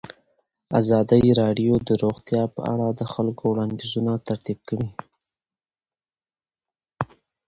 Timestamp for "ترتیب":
4.27-4.59